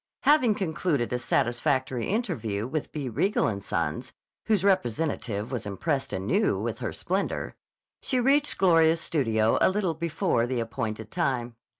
[0.23, 3.07] Having concluded a satisfactory interview with B.
[3.07, 4.11] Riegel & Sons
[4.47, 7.53] (whose representative was impressed anew with her splendor)
[8.01, 11.55] she reached Gloria's studio a little before the appointed time.